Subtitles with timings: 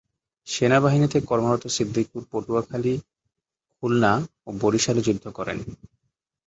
[0.47, 2.93] সেনাবাহিনীতে কর্মরত সিদ্দিকুর পটুয়াখালী,
[3.73, 4.11] খুলনা
[4.47, 5.57] ও বরিশালে যুদ্ধ করেন।